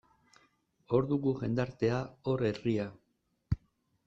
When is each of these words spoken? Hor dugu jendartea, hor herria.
Hor 0.97 1.05
dugu 1.11 1.33
jendartea, 1.41 2.01
hor 2.33 2.45
herria. 2.49 2.89